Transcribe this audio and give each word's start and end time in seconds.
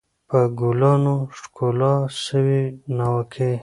په 0.29 0.39
ګلانو 0.59 1.15
ښکلل 1.39 1.97
سوې 2.25 2.61
ناوکۍ 2.97 3.53